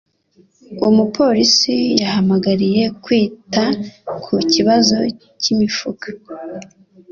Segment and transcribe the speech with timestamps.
[0.89, 3.63] Umupolisi yahamagariye kwita
[4.23, 4.97] ku kibazo
[5.41, 6.07] cy’imifuka